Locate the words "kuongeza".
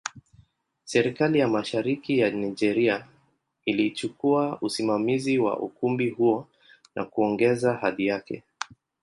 7.05-7.73